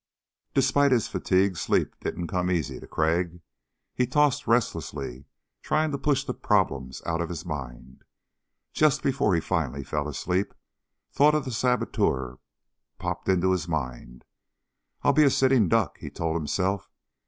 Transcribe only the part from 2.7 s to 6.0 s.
to Crag. He tossed restlessly, trying to